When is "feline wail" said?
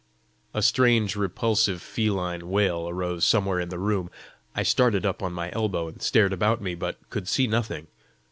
1.79-2.89